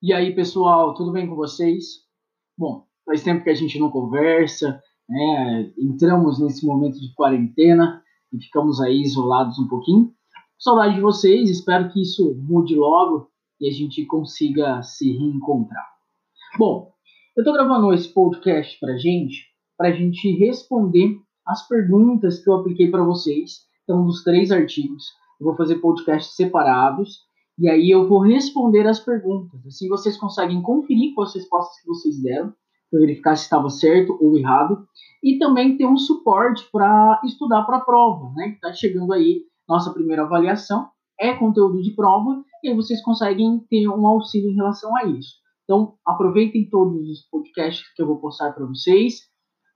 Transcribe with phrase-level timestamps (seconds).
[0.00, 2.04] E aí, pessoal, tudo bem com vocês?
[2.56, 5.72] Bom, faz tempo que a gente não conversa, né?
[5.76, 8.00] Entramos nesse momento de quarentena
[8.32, 10.12] e ficamos aí isolados um pouquinho.
[10.56, 13.28] Saudade de vocês, espero que isso mude logo
[13.60, 15.84] e a gente consiga se reencontrar.
[16.56, 16.92] Bom,
[17.36, 19.46] eu estou gravando esse podcast para gente,
[19.76, 23.66] para gente responder as perguntas que eu apliquei para vocês.
[23.82, 25.06] Então, dos três artigos,
[25.40, 27.26] eu vou fazer podcasts separados
[27.58, 29.66] e aí eu vou responder as perguntas.
[29.66, 32.52] Assim vocês conseguem conferir com as respostas que vocês deram,
[32.90, 34.86] para verificar se estava certo ou errado.
[35.22, 38.50] E também ter um suporte para estudar para a prova, né?
[38.50, 40.88] Está chegando aí nossa primeira avaliação.
[41.20, 45.34] É conteúdo de prova, e aí vocês conseguem ter um auxílio em relação a isso.
[45.64, 49.28] Então, aproveitem todos os podcasts que eu vou postar para vocês.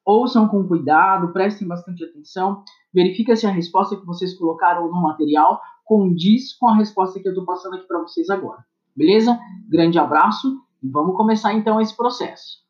[0.04, 5.60] Ouçam com cuidado, prestem bastante atenção, verifiquem se a resposta que vocês colocaram no material
[5.84, 8.64] condiz com a resposta que eu estou passando aqui para vocês agora.
[8.96, 9.38] Beleza?
[9.68, 12.62] Grande abraço e vamos começar então esse processo.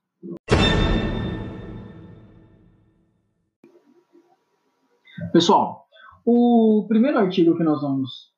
[5.32, 5.86] Pessoal,
[6.26, 8.30] o primeiro artigo que nós vamos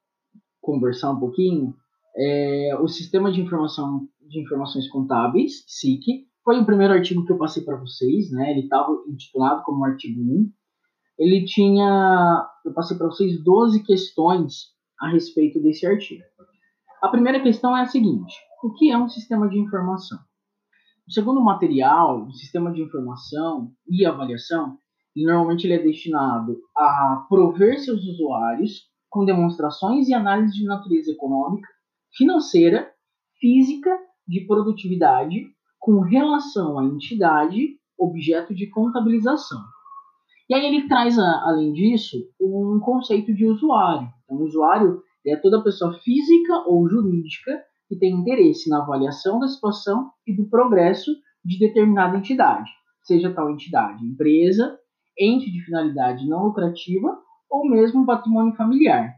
[0.60, 1.74] conversar um pouquinho
[2.16, 6.28] é o Sistema de Informação de Informações Contábeis, SIC.
[6.44, 8.50] Foi o primeiro artigo que eu passei para vocês, né?
[8.50, 10.52] Ele estava intitulado como artigo 1
[11.18, 16.24] ele tinha, eu passei para vocês 12 questões a respeito desse artigo.
[17.02, 20.18] A primeira questão é a seguinte: o que é um sistema de informação?
[21.08, 24.78] Segundo o material, o sistema de informação e avaliação,
[25.14, 31.68] normalmente ele é destinado a prover seus usuários com demonstrações e análises de natureza econômica,
[32.16, 32.90] financeira,
[33.38, 35.53] física, de produtividade,
[35.84, 39.60] com relação à entidade, objeto de contabilização.
[40.48, 44.08] E aí ele traz, além disso, um conceito de usuário.
[44.24, 50.10] Então, usuário é toda pessoa física ou jurídica que tem interesse na avaliação da situação
[50.26, 51.10] e do progresso
[51.44, 52.70] de determinada entidade,
[53.02, 54.78] seja tal entidade empresa,
[55.18, 57.14] ente de finalidade não lucrativa
[57.50, 59.12] ou mesmo patrimônio familiar.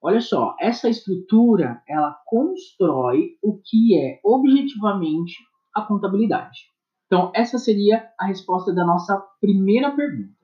[0.00, 6.60] Olha só, essa estrutura ela constrói o que é objetivamente a contabilidade.
[7.06, 10.40] Então, essa seria a resposta da nossa primeira pergunta.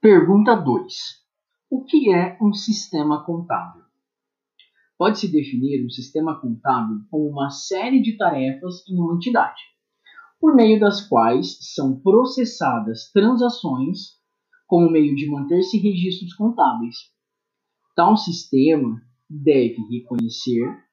[0.00, 0.94] Pergunta 2.
[1.68, 3.82] O que é um sistema contábil?
[4.96, 9.60] Pode-se definir um sistema contábil como uma série de tarefas em uma entidade,
[10.40, 14.16] por meio das quais são processadas transações
[14.66, 16.96] como meio de manter-se registros contábeis.
[17.96, 20.86] Tal sistema deve reconhecer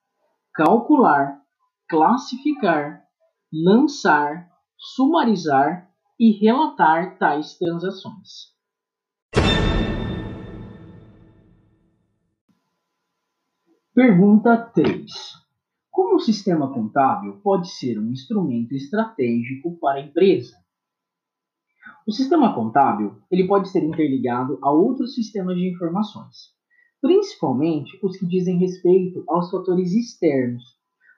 [0.53, 1.41] calcular,
[1.89, 3.03] classificar,
[3.51, 5.89] lançar, sumarizar
[6.19, 8.53] e relatar tais transações.
[13.93, 15.11] Pergunta 3.
[15.91, 20.55] Como o sistema contábil pode ser um instrumento estratégico para a empresa?
[22.07, 26.53] O sistema contábil ele pode ser interligado a outros sistemas de informações,
[27.03, 30.63] principalmente os que dizem respeito aos fatores externos,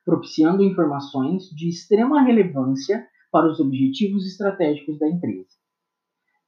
[0.03, 5.55] propiciando informações de extrema relevância para os objetivos estratégicos da empresa.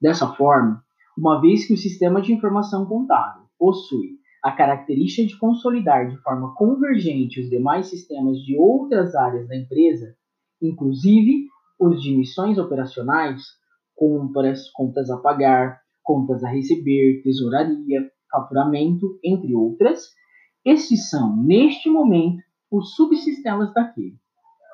[0.02, 0.84] Dessa forma,
[1.16, 6.56] uma vez que o sistema de informação contábil possui a característica de consolidar de forma
[6.56, 10.16] convergente os demais sistemas de outras áreas da empresa,
[10.60, 11.46] inclusive
[11.80, 13.44] os de missões operacionais,
[13.96, 20.14] compras, contas a pagar, contas a receber, tesouraria, faturamento, entre outras.
[20.66, 24.18] Esses são, neste momento, os subsistemas daquele,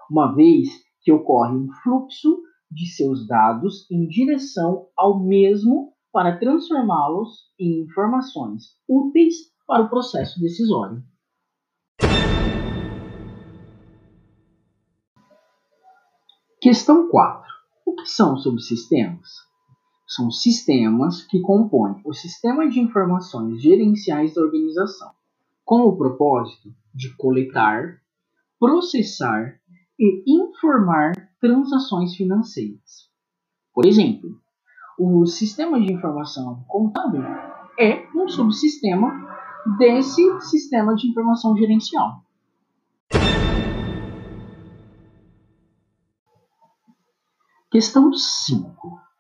[0.10, 0.70] uma vez
[1.02, 2.42] que ocorre um fluxo
[2.72, 9.36] de seus dados em direção ao mesmo para transformá-los em informações úteis
[9.68, 11.04] para o processo decisório.
[16.62, 17.52] Questão 4.
[17.86, 19.30] O que são subsistemas?
[20.14, 25.12] São sistemas que compõem o sistema de informações gerenciais da organização,
[25.66, 28.00] com o propósito de coletar,
[28.60, 29.60] processar
[30.00, 33.10] e informar transações financeiras.
[33.74, 34.40] Por exemplo,
[35.00, 37.24] o sistema de informação contábil
[37.80, 39.12] é um subsistema
[39.78, 42.24] desse sistema de informação gerencial.
[47.72, 49.13] Questão 5.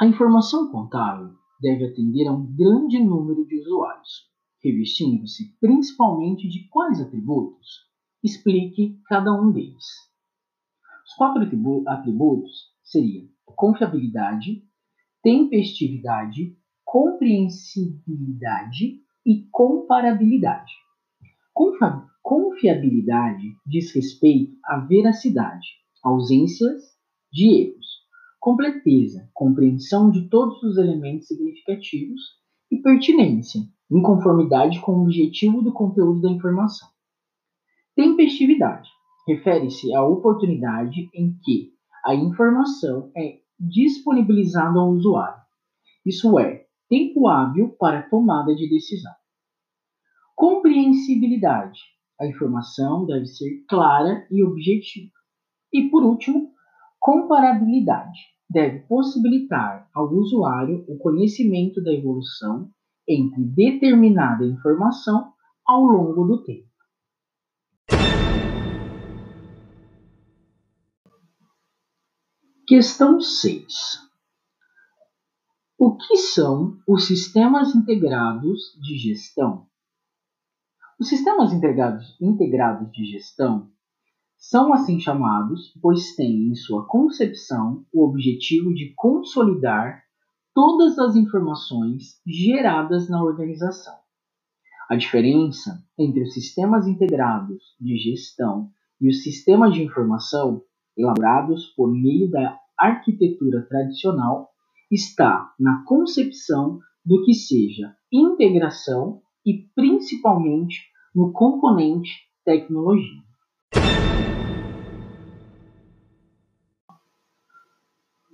[0.00, 4.30] A informação contábil deve atender a um grande número de usuários,
[4.64, 7.86] revestindo-se principalmente de quais atributos?
[8.24, 9.84] Explique cada um deles.
[11.06, 11.42] Os quatro
[11.86, 14.64] atributos seriam confiabilidade,
[15.22, 20.72] tempestividade, compreensibilidade, e comparabilidade.
[22.22, 25.66] Confiabilidade diz respeito à veracidade,
[26.02, 26.96] ausências
[27.30, 27.89] de erros,
[28.40, 32.20] completeza, compreensão de todos os elementos significativos
[32.70, 33.60] e pertinência,
[33.90, 36.88] em conformidade com o objetivo do conteúdo da informação.
[37.94, 38.88] Tempestividade
[39.28, 41.72] refere-se à oportunidade em que
[42.04, 45.42] a informação é disponibilizada ao usuário,
[46.04, 49.12] isso é, tempo hábil para tomada de decisão.
[50.34, 51.78] Compreensibilidade.
[52.18, 55.12] A informação deve ser clara e objetiva.
[55.72, 56.52] E por último,
[57.00, 58.20] comparabilidade.
[58.48, 62.70] Deve possibilitar ao usuário o conhecimento da evolução
[63.08, 65.32] entre determinada informação
[65.66, 66.68] ao longo do tempo.
[72.66, 74.08] Questão 6.
[75.78, 79.66] O que são os sistemas integrados de gestão?
[81.00, 83.72] Os sistemas integrados, integrados de gestão
[84.40, 90.02] são assim chamados, pois têm em sua concepção o objetivo de consolidar
[90.54, 93.94] todas as informações geradas na organização.
[94.88, 100.62] A diferença entre os sistemas integrados de gestão e os sistemas de informação
[100.96, 104.48] elaborados por meio da arquitetura tradicional
[104.90, 110.80] está na concepção do que seja integração e principalmente
[111.14, 112.10] no componente
[112.42, 113.29] tecnologia.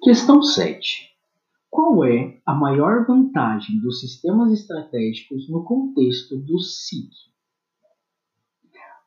[0.06, 1.10] Questão 7.
[1.68, 7.10] Qual é a maior vantagem dos sistemas estratégicos no contexto do SIC?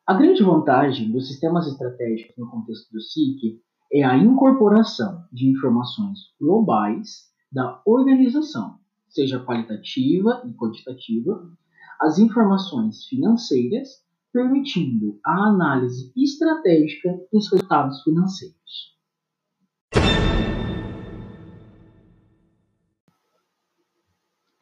[0.06, 6.18] A grande vantagem dos sistemas estratégicos no contexto do SIC é a incorporação de informações
[6.38, 11.50] globais da organização, seja qualitativa e quantitativa,
[11.98, 18.99] as informações financeiras, permitindo a análise estratégica dos resultados financeiros.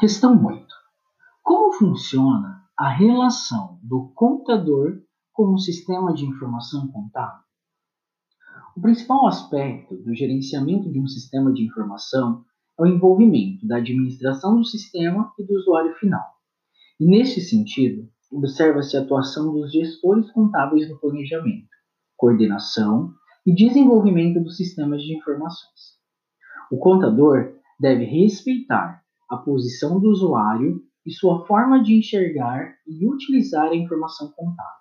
[0.01, 0.65] Questão 8.
[1.43, 5.03] Como funciona a relação do contador
[5.33, 7.43] com o sistema de informação contábil?
[8.77, 12.45] O principal aspecto do gerenciamento de um sistema de informação
[12.79, 16.29] é o envolvimento da administração do sistema e do usuário final.
[17.01, 21.71] E, neste sentido, observa-se a atuação dos gestores contábeis no planejamento,
[22.17, 23.13] coordenação
[23.45, 25.99] e desenvolvimento dos sistemas de informações.
[26.71, 33.71] O contador deve respeitar a posição do usuário e sua forma de enxergar e utilizar
[33.71, 34.73] a informação contábil.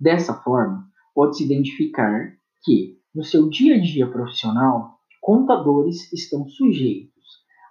[0.00, 7.12] Dessa forma, pode-se identificar que, no seu dia a dia profissional, contadores estão sujeitos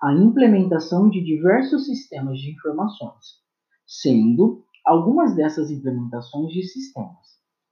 [0.01, 3.41] à implementação de diversos sistemas de informações,
[3.85, 7.23] sendo algumas dessas implementações de sistemas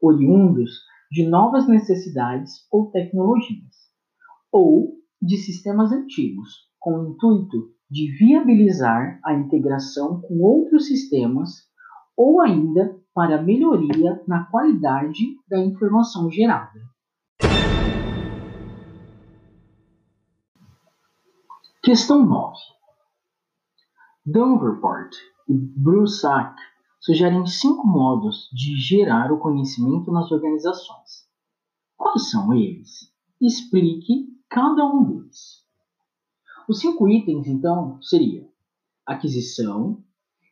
[0.02, 0.82] oriundos
[1.12, 3.76] de novas necessidades ou tecnologias,
[4.52, 11.70] ou de sistemas antigos, com o intuito de viabilizar a integração com outros sistemas
[12.16, 16.80] ou ainda para melhoria na qualidade da informação gerada.
[21.84, 22.58] Questão 9.
[24.26, 25.14] Davenport
[25.50, 26.56] e Brussac
[27.02, 31.28] sugerem cinco modos de gerar o conhecimento nas organizações.
[31.98, 33.12] Quais são eles?
[33.42, 35.61] Explique cada um deles.
[36.68, 38.50] Os cinco itens, então, seriam
[39.06, 40.04] aquisição,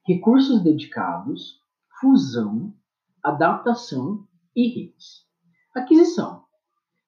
[0.06, 1.62] recursos dedicados,
[2.00, 2.74] fusão,
[3.24, 5.26] adaptação e redes.
[5.76, 6.50] Aquisição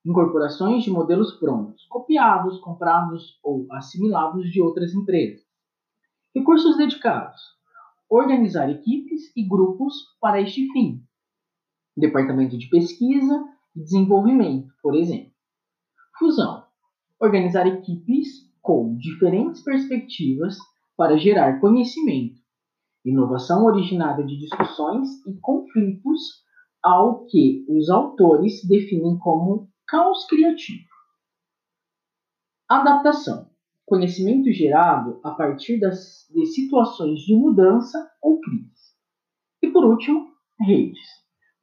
[0.05, 5.45] incorporações de modelos prontos, copiados, comprados ou assimilados de outras empresas.
[6.35, 7.41] Recursos dedicados:
[8.09, 11.03] organizar equipes e grupos para este fim.
[11.95, 15.31] Departamento de pesquisa e desenvolvimento, por exemplo.
[16.17, 16.65] Fusão:
[17.19, 20.57] organizar equipes com diferentes perspectivas
[20.95, 22.39] para gerar conhecimento.
[23.03, 26.43] Inovação originada de discussões e conflitos
[26.83, 30.87] ao que os autores definem como Caos criativo.
[32.69, 33.49] Adaptação.
[33.85, 38.71] Conhecimento gerado a partir das, de situações de mudança ou crise.
[39.61, 40.99] E por último, redes.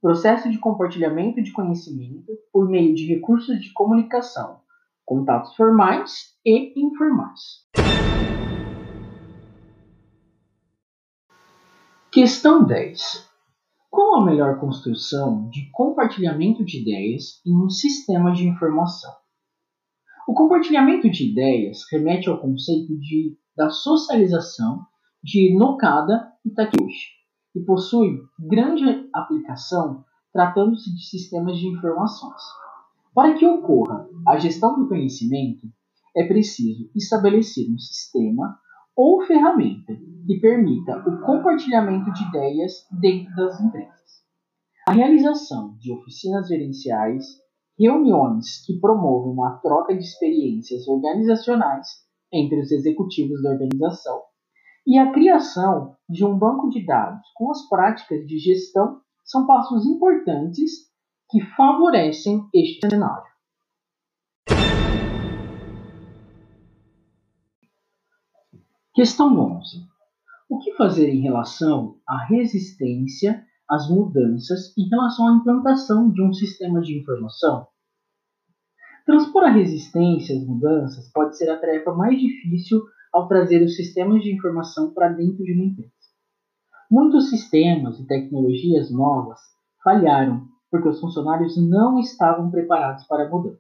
[0.01, 4.61] Processo de compartilhamento de conhecimento por meio de recursos de comunicação,
[5.09, 7.41] contatos formais e informais.
[12.13, 13.27] Questão 10.
[13.91, 19.11] Qual a melhor construção de compartilhamento de ideias em um sistema de informação?
[20.29, 24.85] O compartilhamento de ideias remete ao conceito de, da socialização
[25.25, 27.09] de Nokada e Takeuchi
[27.57, 32.43] e possui grande aplicação tratando-se de sistemas de informações.
[33.15, 35.67] Para que ocorra a gestão do conhecimento,
[36.17, 38.59] é preciso estabelecer um sistema
[38.97, 39.95] ou ferramenta
[40.27, 43.99] que permita o compartilhamento de ideias dentro das empresas.
[44.87, 47.25] A realização de oficinas gerenciais,
[47.79, 51.87] reuniões que promovam a troca de experiências organizacionais
[52.33, 54.23] entre os executivos da organização
[54.87, 59.85] e a criação de um banco de dados com as práticas de gestão são passos
[59.85, 60.88] importantes
[61.31, 63.29] que favorecem este cenário.
[68.95, 69.87] Questão 11.
[70.49, 76.33] O que fazer em relação à resistência às mudanças em relação à implantação de um
[76.33, 77.69] sistema de informação?
[79.05, 82.83] Transpor a resistência às mudanças pode ser a tarefa mais difícil
[83.13, 85.93] ao trazer os sistemas de informação para dentro de uma empresa.
[86.91, 89.39] Muitos sistemas e tecnologias novas
[89.85, 93.59] falharam porque os funcionários não estavam preparados para a mudança.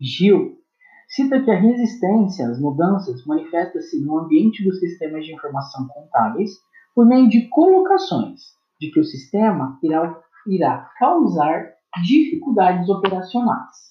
[0.00, 0.58] Gil
[1.08, 6.50] cita que a resistência às mudanças manifesta-se no ambiente dos sistemas de informação contábeis
[6.94, 8.40] por meio de colocações
[8.80, 11.72] de que o sistema irá, irá causar
[12.02, 13.88] dificuldades operacionais.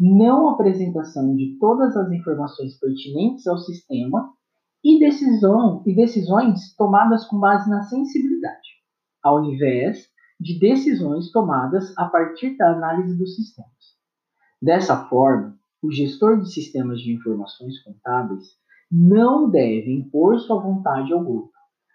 [0.00, 4.32] Não apresentação de todas as informações pertinentes ao sistema
[4.82, 8.68] e, decisão, e decisões tomadas com base na sensibilidade,
[9.22, 10.08] ao invés
[10.44, 13.72] de decisões tomadas a partir da análise dos sistemas.
[14.60, 18.44] Dessa forma, o gestor de sistemas de informações contábeis
[18.92, 21.50] não deve impor sua vontade ao grupo,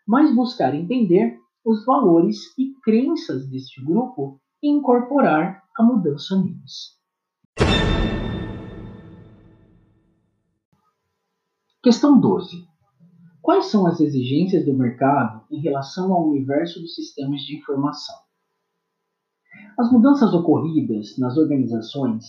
[0.07, 6.97] mas buscar entender os valores e crenças deste grupo e incorporar a mudança neles.
[11.83, 12.67] Questão 12.
[13.43, 18.28] Quais são as exigências do mercado em relação ao universo dos sistemas de informação?
[19.79, 22.25] As mudanças ocorridas nas organizações,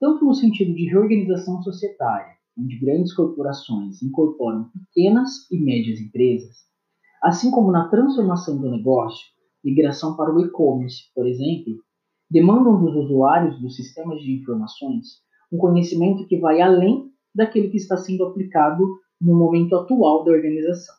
[0.00, 6.56] tanto no sentido de reorganização societária, onde grandes corporações incorporam pequenas e médias empresas,
[7.22, 9.26] assim como na transformação do negócio,
[9.62, 11.74] migração para o e-commerce, por exemplo,
[12.30, 15.20] demandam dos usuários dos sistemas de informações
[15.52, 18.82] um conhecimento que vai além daquele que está sendo aplicado
[19.20, 20.94] no momento atual da organização.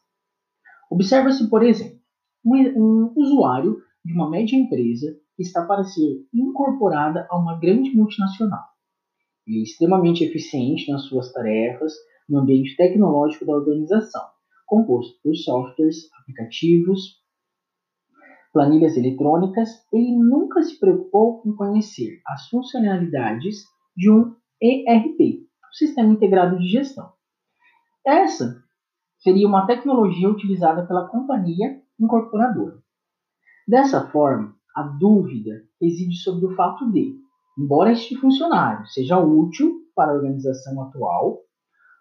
[0.91, 1.99] Observa-se, por exemplo,
[2.45, 8.63] um, um usuário de uma média empresa está para ser incorporada a uma grande multinacional.
[9.45, 11.93] Ele é extremamente eficiente nas suas tarefas
[12.27, 14.23] no ambiente tecnológico da organização,
[14.65, 17.21] composto por softwares, aplicativos,
[18.51, 19.69] planilhas eletrônicas.
[19.93, 23.63] Ele nunca se preocupou em conhecer as funcionalidades
[23.95, 27.11] de um ERP, Sistema Integrado de Gestão.
[28.05, 28.63] Essa
[29.19, 32.81] seria uma tecnologia utilizada pela companhia incorporadora.
[33.67, 37.15] Dessa forma, a dúvida reside sobre o fato de,
[37.57, 41.39] embora este funcionário seja útil para a organização atual,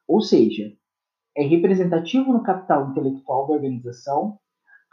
[0.06, 0.70] ou seja,
[1.34, 4.38] é representativo no capital intelectual da organização,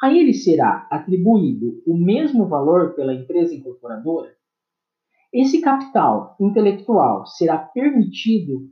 [0.02, 4.34] a ele será atribuído o mesmo valor pela empresa incorporadora?
[5.34, 8.70] Esse capital intelectual será permitido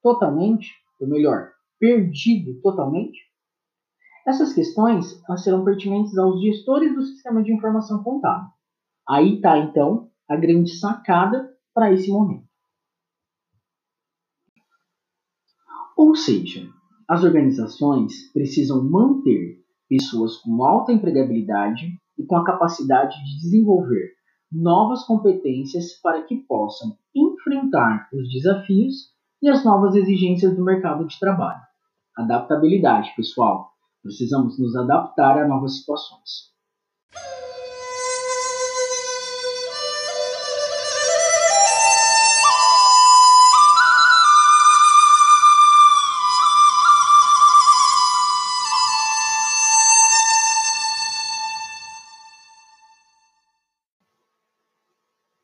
[0.00, 1.50] totalmente, ou melhor,
[1.80, 3.18] perdido totalmente?
[4.26, 8.48] Essas questões serão pertinentes aos gestores do sistema de informação contábil.
[9.08, 12.46] Aí está, então, a grande sacada para esse momento.
[15.96, 16.68] Ou seja,
[17.08, 24.12] as organizações precisam manter pessoas com alta empregabilidade e com a capacidade de desenvolver
[24.50, 29.10] novas competências para que possam enfrentar os desafios
[29.42, 31.60] e as novas exigências do mercado de trabalho.
[32.16, 33.71] Adaptabilidade, pessoal.
[34.02, 36.52] Precisamos nos adaptar a novas situações.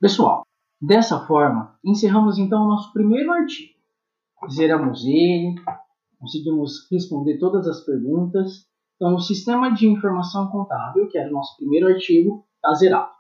[0.01, 0.47] Pessoal,
[0.81, 3.75] dessa forma, encerramos então o nosso primeiro artigo.
[4.51, 5.55] Zeramos ele,
[6.19, 8.67] conseguimos responder todas as perguntas.
[8.97, 13.11] Então, o sistema de informação contábil, que era o nosso primeiro artigo, está zerado.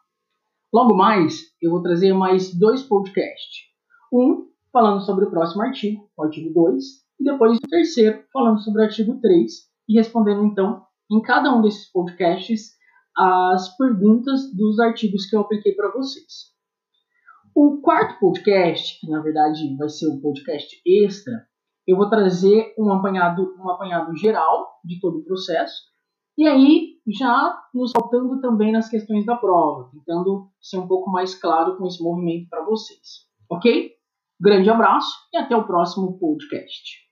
[0.73, 3.69] Logo mais, eu vou trazer mais dois podcasts.
[4.13, 6.85] Um falando sobre o próximo artigo, o artigo 2,
[7.21, 9.53] e depois o terceiro falando sobre o artigo 3
[9.89, 12.77] e respondendo então em cada um desses podcasts
[13.17, 16.53] as perguntas dos artigos que eu apliquei para vocês.
[17.55, 21.49] O quarto podcast, que na verdade vai ser um podcast extra,
[21.89, 25.89] eu vou trazer um apanhado, um apanhado geral de todo o processo,
[26.37, 31.35] e aí já nos faltando também nas questões da prova, tentando ser um pouco mais
[31.35, 33.27] claro com esse movimento para vocês.
[33.51, 33.93] Ok?
[34.39, 37.09] Grande abraço e até o próximo podcast.